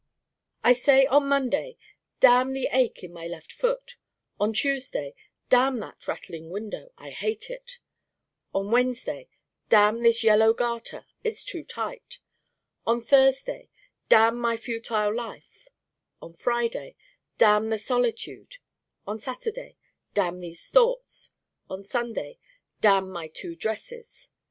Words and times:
I 0.63 0.73
say 0.73 1.05
on 1.05 1.27
Monday, 1.27 1.77
Damn 2.21 2.53
the 2.53 2.67
ache 2.71 3.03
in 3.03 3.13
my 3.13 3.27
left 3.27 3.51
foot: 3.51 3.97
on 4.39 4.51
Tuesday, 4.51 5.13
Damn 5.47 5.77
that 5.81 6.07
rattling 6.07 6.49
window 6.49 6.91
I 6.97 7.11
hate 7.11 7.51
it: 7.51 7.77
on 8.51 8.71
Wednesday, 8.71 9.29
Damn 9.69 10.01
this 10.01 10.23
yellow 10.23 10.55
garter 10.55 11.05
it's 11.23 11.43
too 11.43 11.63
tight: 11.63 12.17
on 12.83 12.99
Thursday, 12.99 13.69
Damn 14.09 14.37
my 14.39 14.57
futile 14.57 15.13
life: 15.13 15.67
on 16.19 16.33
Friday, 16.33 16.95
Damn 17.37 17.69
the 17.69 17.77
solitude: 17.77 18.57
on 19.05 19.19
Saturday, 19.19 19.77
Damn 20.15 20.39
these 20.39 20.67
thoughts: 20.69 21.29
on 21.69 21.83
Sunday, 21.83 22.39
Damn 22.81 23.11
my 23.11 23.27
two 23.27 23.55
dresses. 23.55 24.29